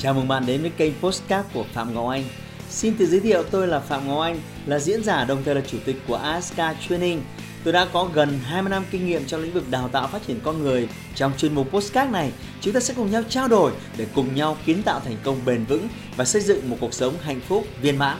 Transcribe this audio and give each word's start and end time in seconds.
Chào 0.00 0.14
mừng 0.14 0.28
bạn 0.28 0.46
đến 0.46 0.60
với 0.60 0.70
kênh 0.70 0.92
Postcard 1.00 1.48
của 1.54 1.64
Phạm 1.72 1.94
Ngọc 1.94 2.08
Anh. 2.10 2.24
Xin 2.68 2.94
tự 2.98 3.06
giới 3.06 3.20
thiệu 3.20 3.42
tôi 3.50 3.66
là 3.66 3.80
Phạm 3.80 4.08
Ngọc 4.08 4.20
Anh, 4.20 4.40
là 4.66 4.78
diễn 4.78 5.02
giả 5.02 5.24
đồng 5.24 5.44
thời 5.44 5.54
là 5.54 5.60
chủ 5.60 5.78
tịch 5.84 5.96
của 6.08 6.14
ASK 6.14 6.56
Training. 6.88 7.22
Tôi 7.64 7.72
đã 7.72 7.86
có 7.92 8.08
gần 8.14 8.38
20 8.42 8.70
năm 8.70 8.84
kinh 8.90 9.06
nghiệm 9.06 9.24
trong 9.24 9.40
lĩnh 9.40 9.52
vực 9.52 9.64
đào 9.70 9.88
tạo 9.88 10.06
phát 10.06 10.22
triển 10.26 10.40
con 10.44 10.62
người. 10.62 10.88
Trong 11.14 11.32
chuyên 11.36 11.54
mục 11.54 11.70
Postcard 11.70 12.12
này, 12.12 12.32
chúng 12.60 12.74
ta 12.74 12.80
sẽ 12.80 12.94
cùng 12.96 13.10
nhau 13.10 13.22
trao 13.28 13.48
đổi 13.48 13.72
để 13.96 14.06
cùng 14.14 14.34
nhau 14.34 14.56
kiến 14.64 14.82
tạo 14.82 15.00
thành 15.00 15.16
công 15.24 15.36
bền 15.46 15.64
vững 15.64 15.88
và 16.16 16.24
xây 16.24 16.42
dựng 16.42 16.70
một 16.70 16.76
cuộc 16.80 16.94
sống 16.94 17.14
hạnh 17.22 17.40
phúc 17.40 17.64
viên 17.80 17.98
mãn. 17.98 18.18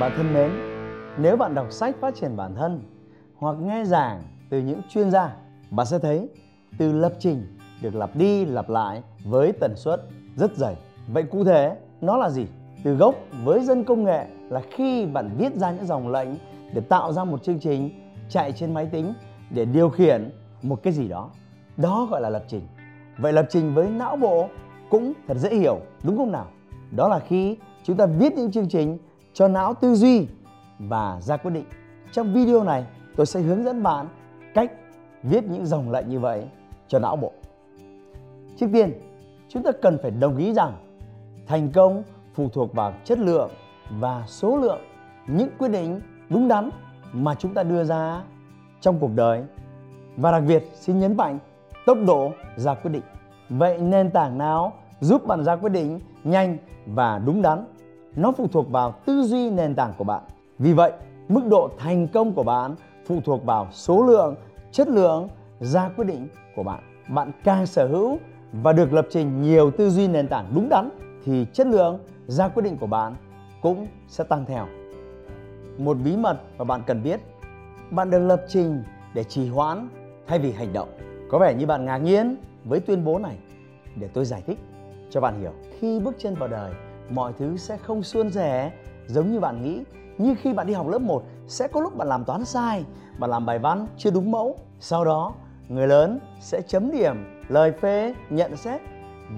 Bạn 0.00 0.12
thân 0.16 0.34
mến, 0.34 0.50
nếu 1.18 1.36
bạn 1.36 1.54
đọc 1.54 1.66
sách 1.70 1.94
phát 2.00 2.14
triển 2.20 2.36
bản 2.36 2.54
thân 2.54 2.82
hoặc 3.36 3.56
nghe 3.60 3.84
giảng 3.84 4.22
từ 4.50 4.58
những 4.58 4.80
chuyên 4.94 5.10
gia, 5.10 5.30
bạn 5.72 5.86
sẽ 5.86 5.98
thấy 5.98 6.28
từ 6.78 6.92
lập 6.92 7.12
trình 7.18 7.58
được 7.82 7.94
lặp 7.94 8.16
đi 8.16 8.44
lặp 8.44 8.68
lại 8.68 9.02
với 9.24 9.52
tần 9.52 9.76
suất 9.76 10.02
rất 10.36 10.56
dày. 10.56 10.76
Vậy 11.08 11.22
cụ 11.22 11.44
thể 11.44 11.76
nó 12.00 12.16
là 12.16 12.30
gì? 12.30 12.46
Từ 12.84 12.94
gốc 12.94 13.14
với 13.44 13.60
dân 13.60 13.84
công 13.84 14.04
nghệ 14.04 14.26
là 14.48 14.62
khi 14.70 15.06
bạn 15.06 15.30
viết 15.38 15.54
ra 15.54 15.70
những 15.70 15.86
dòng 15.86 16.08
lệnh 16.12 16.28
để 16.74 16.80
tạo 16.80 17.12
ra 17.12 17.24
một 17.24 17.42
chương 17.42 17.58
trình 17.58 17.90
chạy 18.28 18.52
trên 18.52 18.74
máy 18.74 18.86
tính 18.86 19.14
để 19.50 19.64
điều 19.64 19.90
khiển 19.90 20.30
một 20.62 20.82
cái 20.82 20.92
gì 20.92 21.08
đó. 21.08 21.30
Đó 21.76 22.08
gọi 22.10 22.20
là 22.20 22.30
lập 22.30 22.44
trình. 22.48 22.66
Vậy 23.18 23.32
lập 23.32 23.46
trình 23.50 23.74
với 23.74 23.90
não 23.90 24.16
bộ 24.16 24.48
cũng 24.90 25.12
thật 25.28 25.36
dễ 25.36 25.54
hiểu, 25.54 25.80
đúng 26.04 26.16
không 26.16 26.32
nào? 26.32 26.46
Đó 26.90 27.08
là 27.08 27.18
khi 27.18 27.56
chúng 27.82 27.96
ta 27.96 28.06
viết 28.06 28.32
những 28.32 28.50
chương 28.50 28.68
trình 28.68 28.98
cho 29.32 29.48
não 29.48 29.74
tư 29.74 29.94
duy 29.94 30.26
và 30.78 31.20
ra 31.20 31.36
quyết 31.36 31.50
định. 31.50 31.64
Trong 32.12 32.34
video 32.34 32.64
này, 32.64 32.84
tôi 33.16 33.26
sẽ 33.26 33.40
hướng 33.40 33.64
dẫn 33.64 33.82
bạn 33.82 34.08
cách 34.54 34.72
viết 35.22 35.44
những 35.44 35.66
dòng 35.66 35.90
lệnh 35.90 36.08
như 36.08 36.20
vậy 36.20 36.44
cho 36.88 36.98
não 36.98 37.16
bộ. 37.16 37.32
Trước 38.56 38.66
tiên, 38.72 38.92
chúng 39.48 39.62
ta 39.62 39.70
cần 39.82 39.98
phải 40.02 40.10
đồng 40.10 40.36
ý 40.36 40.54
rằng 40.54 40.72
thành 41.46 41.72
công 41.72 42.02
phụ 42.34 42.48
thuộc 42.48 42.74
vào 42.74 42.92
chất 43.04 43.18
lượng 43.18 43.50
và 43.90 44.24
số 44.26 44.56
lượng 44.56 44.80
những 45.26 45.48
quyết 45.58 45.68
định 45.68 46.00
đúng 46.28 46.48
đắn 46.48 46.70
mà 47.12 47.34
chúng 47.34 47.54
ta 47.54 47.62
đưa 47.62 47.84
ra 47.84 48.22
trong 48.80 48.98
cuộc 48.98 49.10
đời. 49.14 49.44
Và 50.16 50.32
đặc 50.32 50.42
biệt 50.48 50.70
xin 50.74 51.00
nhấn 51.00 51.16
mạnh 51.16 51.38
tốc 51.86 51.98
độ 52.06 52.30
ra 52.56 52.74
quyết 52.74 52.90
định. 52.90 53.02
Vậy 53.48 53.78
nền 53.78 54.10
tảng 54.10 54.38
nào 54.38 54.72
giúp 55.00 55.26
bạn 55.26 55.44
ra 55.44 55.56
quyết 55.56 55.70
định 55.70 56.00
nhanh 56.24 56.56
và 56.86 57.18
đúng 57.18 57.42
đắn? 57.42 57.64
Nó 58.16 58.32
phụ 58.32 58.46
thuộc 58.52 58.70
vào 58.70 58.92
tư 59.06 59.22
duy 59.22 59.50
nền 59.50 59.74
tảng 59.74 59.92
của 59.98 60.04
bạn. 60.04 60.22
Vì 60.58 60.72
vậy, 60.72 60.92
mức 61.28 61.46
độ 61.46 61.70
thành 61.78 62.08
công 62.08 62.32
của 62.32 62.42
bạn 62.42 62.74
phụ 63.06 63.20
thuộc 63.24 63.44
vào 63.44 63.66
số 63.70 64.02
lượng, 64.02 64.34
chất 64.72 64.88
lượng 64.88 65.28
ra 65.60 65.88
quyết 65.96 66.04
định 66.04 66.28
của 66.56 66.62
bạn. 66.62 66.80
Bạn 67.08 67.32
càng 67.44 67.66
sở 67.66 67.88
hữu 67.88 68.18
và 68.52 68.72
được 68.72 68.92
lập 68.92 69.06
trình 69.10 69.42
nhiều 69.42 69.70
tư 69.70 69.90
duy 69.90 70.08
nền 70.08 70.28
tảng 70.28 70.52
đúng 70.54 70.68
đắn 70.68 70.90
thì 71.24 71.46
chất 71.52 71.66
lượng 71.66 71.98
ra 72.26 72.48
quyết 72.48 72.62
định 72.62 72.76
của 72.78 72.86
bạn 72.86 73.14
cũng 73.62 73.86
sẽ 74.08 74.24
tăng 74.24 74.44
theo. 74.44 74.66
Một 75.78 75.96
bí 76.04 76.16
mật 76.16 76.40
mà 76.58 76.64
bạn 76.64 76.82
cần 76.86 77.02
biết, 77.02 77.20
bạn 77.90 78.10
được 78.10 78.18
lập 78.18 78.44
trình 78.48 78.82
để 79.14 79.24
trì 79.24 79.48
hoãn 79.48 79.88
thay 80.26 80.38
vì 80.38 80.52
hành 80.52 80.72
động. 80.72 80.88
Có 81.30 81.38
vẻ 81.38 81.54
như 81.54 81.66
bạn 81.66 81.84
ngạc 81.84 81.98
nhiên 81.98 82.36
với 82.64 82.80
tuyên 82.80 83.04
bố 83.04 83.18
này. 83.18 83.38
Để 83.96 84.08
tôi 84.14 84.24
giải 84.24 84.42
thích 84.46 84.58
cho 85.10 85.20
bạn 85.20 85.40
hiểu. 85.40 85.52
Khi 85.78 86.00
bước 86.00 86.14
chân 86.18 86.34
vào 86.34 86.48
đời, 86.48 86.72
mọi 87.10 87.32
thứ 87.38 87.56
sẽ 87.56 87.76
không 87.76 88.02
suôn 88.02 88.30
sẻ 88.30 88.72
giống 89.06 89.32
như 89.32 89.40
bạn 89.40 89.62
nghĩ. 89.62 89.82
Như 90.18 90.34
khi 90.42 90.52
bạn 90.52 90.66
đi 90.66 90.72
học 90.72 90.88
lớp 90.88 90.98
1, 90.98 91.22
sẽ 91.48 91.68
có 91.68 91.80
lúc 91.80 91.96
bạn 91.96 92.08
làm 92.08 92.24
toán 92.24 92.44
sai, 92.44 92.84
bạn 93.18 93.30
làm 93.30 93.46
bài 93.46 93.58
văn 93.58 93.86
chưa 93.96 94.10
đúng 94.10 94.30
mẫu. 94.30 94.56
Sau 94.80 95.04
đó, 95.04 95.34
người 95.68 95.88
lớn 95.88 96.18
sẽ 96.40 96.62
chấm 96.66 96.90
điểm, 96.90 97.42
lời 97.48 97.72
phê, 97.72 98.14
nhận 98.30 98.56
xét. 98.56 98.80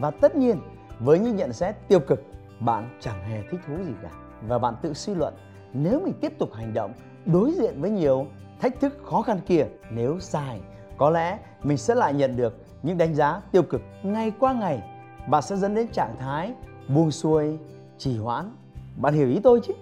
Và 0.00 0.10
tất 0.10 0.36
nhiên, 0.36 0.60
với 1.00 1.18
những 1.18 1.36
nhận 1.36 1.52
xét 1.52 1.88
tiêu 1.88 2.00
cực, 2.00 2.22
bạn 2.60 2.98
chẳng 3.00 3.24
hề 3.24 3.42
thích 3.50 3.60
thú 3.66 3.74
gì 3.84 3.92
cả. 4.02 4.10
Và 4.48 4.58
bạn 4.58 4.74
tự 4.82 4.94
suy 4.94 5.14
luận, 5.14 5.34
nếu 5.72 6.00
mình 6.00 6.14
tiếp 6.20 6.38
tục 6.38 6.52
hành 6.54 6.74
động 6.74 6.92
đối 7.26 7.52
diện 7.52 7.80
với 7.80 7.90
nhiều 7.90 8.26
thách 8.60 8.80
thức 8.80 8.98
khó 9.04 9.22
khăn 9.22 9.40
kia, 9.46 9.66
nếu 9.90 10.18
sai, 10.20 10.60
có 10.98 11.10
lẽ 11.10 11.38
mình 11.62 11.78
sẽ 11.78 11.94
lại 11.94 12.14
nhận 12.14 12.36
được 12.36 12.64
những 12.82 12.98
đánh 12.98 13.14
giá 13.14 13.40
tiêu 13.52 13.62
cực 13.62 13.80
ngày 14.02 14.32
qua 14.40 14.52
ngày. 14.52 14.82
Bạn 15.28 15.42
sẽ 15.42 15.56
dẫn 15.56 15.74
đến 15.74 15.88
trạng 15.88 16.16
thái 16.18 16.52
buông 16.88 17.10
xuôi, 17.10 17.58
trì 17.98 18.18
hoãn. 18.18 18.50
Bạn 18.96 19.14
hiểu 19.14 19.28
ý 19.28 19.40
tôi 19.42 19.60
chứ? 19.60 19.74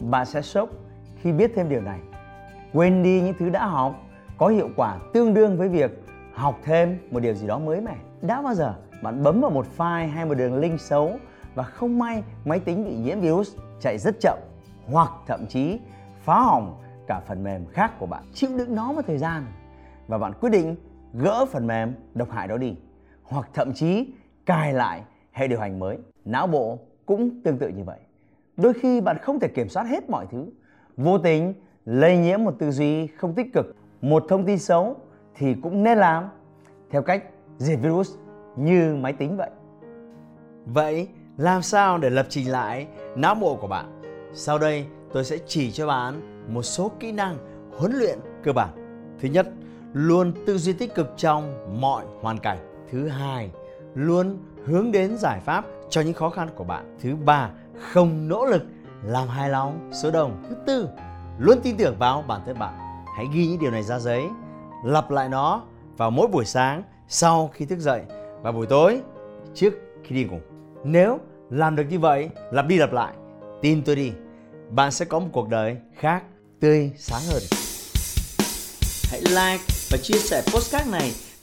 Bạn 0.00 0.26
sẽ 0.26 0.42
sốc 0.42 0.68
khi 1.16 1.32
biết 1.32 1.52
thêm 1.54 1.68
điều 1.68 1.80
này. 1.80 2.00
Quên 2.72 3.02
đi 3.02 3.20
những 3.20 3.34
thứ 3.38 3.50
đã 3.50 3.66
học, 3.66 4.02
có 4.38 4.48
hiệu 4.48 4.68
quả 4.76 4.98
tương 5.12 5.34
đương 5.34 5.56
với 5.56 5.68
việc 5.68 6.04
học 6.32 6.58
thêm 6.64 6.98
một 7.10 7.20
điều 7.20 7.34
gì 7.34 7.46
đó 7.46 7.58
mới 7.58 7.80
mẻ. 7.80 7.96
Đã 8.22 8.42
bao 8.42 8.54
giờ 8.54 8.74
bạn 9.02 9.22
bấm 9.22 9.40
vào 9.40 9.50
một 9.50 9.66
file 9.76 10.10
hay 10.10 10.24
một 10.24 10.34
đường 10.34 10.54
link 10.54 10.80
xấu 10.80 11.18
và 11.54 11.62
không 11.62 11.98
may 11.98 12.22
máy 12.44 12.60
tính 12.60 12.84
bị 12.84 12.96
nhiễm 12.96 13.20
virus 13.20 13.56
chạy 13.80 13.98
rất 13.98 14.16
chậm 14.20 14.38
hoặc 14.86 15.10
thậm 15.26 15.46
chí 15.46 15.80
phá 16.20 16.40
hỏng 16.40 16.82
cả 17.06 17.20
phần 17.26 17.44
mềm 17.44 17.66
khác 17.66 17.92
của 17.98 18.06
bạn 18.06 18.22
chịu 18.34 18.50
đựng 18.58 18.74
nó 18.74 18.92
một 18.92 19.02
thời 19.06 19.18
gian 19.18 19.46
và 20.06 20.18
bạn 20.18 20.32
quyết 20.40 20.50
định 20.50 20.76
gỡ 21.12 21.46
phần 21.52 21.66
mềm 21.66 21.94
độc 22.14 22.30
hại 22.30 22.48
đó 22.48 22.56
đi 22.56 22.76
hoặc 23.22 23.48
thậm 23.54 23.72
chí 23.72 24.12
cài 24.46 24.72
lại 24.72 25.02
hệ 25.32 25.48
điều 25.48 25.60
hành 25.60 25.78
mới 25.78 25.98
não 26.24 26.46
bộ 26.46 26.78
cũng 27.06 27.42
tương 27.44 27.58
tự 27.58 27.68
như 27.68 27.84
vậy 27.84 27.98
đôi 28.56 28.72
khi 28.72 29.00
bạn 29.00 29.18
không 29.18 29.40
thể 29.40 29.48
kiểm 29.48 29.68
soát 29.68 29.86
hết 29.86 30.10
mọi 30.10 30.26
thứ. 30.30 30.46
Vô 30.96 31.18
tình, 31.18 31.54
lây 31.84 32.18
nhiễm 32.18 32.44
một 32.44 32.54
tư 32.58 32.70
duy 32.70 33.06
không 33.06 33.34
tích 33.34 33.52
cực, 33.52 33.76
một 34.00 34.24
thông 34.28 34.46
tin 34.46 34.58
xấu 34.58 34.96
thì 35.34 35.54
cũng 35.62 35.82
nên 35.82 35.98
làm, 35.98 36.28
theo 36.90 37.02
cách 37.02 37.24
diệt 37.58 37.78
virus 37.82 38.14
như 38.56 38.96
máy 39.00 39.12
tính 39.12 39.36
vậy. 39.36 39.50
Vậy, 40.66 41.08
làm 41.36 41.62
sao 41.62 41.98
để 41.98 42.10
lập 42.10 42.26
trình 42.28 42.50
lại 42.50 42.86
não 43.16 43.34
bộ 43.34 43.56
của 43.60 43.66
bạn? 43.66 44.00
Sau 44.32 44.58
đây, 44.58 44.86
tôi 45.12 45.24
sẽ 45.24 45.38
chỉ 45.46 45.70
cho 45.70 45.86
bạn 45.86 46.20
một 46.48 46.62
số 46.62 46.90
kỹ 47.00 47.12
năng 47.12 47.36
huấn 47.78 47.92
luyện 47.92 48.18
cơ 48.42 48.52
bản. 48.52 48.68
Thứ 49.20 49.28
nhất, 49.28 49.48
luôn 49.92 50.32
tư 50.46 50.58
duy 50.58 50.72
tích 50.72 50.94
cực 50.94 51.12
trong 51.16 51.54
mọi 51.80 52.04
hoàn 52.20 52.38
cảnh. 52.38 52.58
Thứ 52.90 53.08
hai, 53.08 53.50
luôn 53.94 54.38
hướng 54.64 54.92
đến 54.92 55.16
giải 55.16 55.40
pháp 55.40 55.64
cho 55.88 56.00
những 56.00 56.14
khó 56.14 56.30
khăn 56.30 56.48
của 56.54 56.64
bạn. 56.64 56.96
Thứ 57.00 57.16
ba 57.16 57.50
không 57.80 58.28
nỗ 58.28 58.46
lực 58.46 58.62
làm 59.04 59.28
hài 59.28 59.50
lòng 59.50 59.90
số 60.02 60.10
đông. 60.10 60.42
Thứ 60.48 60.56
tư, 60.66 60.88
luôn 61.38 61.58
tin 61.62 61.76
tưởng 61.76 61.96
vào 61.98 62.22
bản 62.22 62.40
thân 62.46 62.58
bạn. 62.58 62.78
Hãy 63.16 63.26
ghi 63.34 63.46
những 63.46 63.60
điều 63.60 63.70
này 63.70 63.82
ra 63.82 63.98
giấy, 63.98 64.24
lặp 64.84 65.10
lại 65.10 65.28
nó 65.28 65.62
vào 65.96 66.10
mỗi 66.10 66.26
buổi 66.26 66.44
sáng 66.44 66.82
sau 67.08 67.50
khi 67.54 67.66
thức 67.66 67.78
dậy 67.78 68.02
và 68.42 68.52
buổi 68.52 68.66
tối 68.66 69.00
trước 69.54 69.74
khi 70.04 70.14
đi 70.14 70.24
ngủ. 70.24 70.38
Nếu 70.84 71.18
làm 71.50 71.76
được 71.76 71.84
như 71.90 71.98
vậy, 71.98 72.30
lặp 72.50 72.66
đi 72.66 72.78
lặp 72.78 72.92
lại, 72.92 73.14
tin 73.62 73.82
tôi 73.82 73.96
đi, 73.96 74.12
bạn 74.70 74.90
sẽ 74.90 75.04
có 75.04 75.18
một 75.18 75.28
cuộc 75.32 75.48
đời 75.48 75.76
khác, 75.98 76.22
tươi 76.60 76.92
sáng 76.96 77.22
hơn. 77.32 77.42
Hãy 79.10 79.20
like 79.20 79.64
và 79.90 79.98
chia 80.02 80.18
sẻ 80.18 80.42
postcard 80.42 80.90
này 80.90 81.12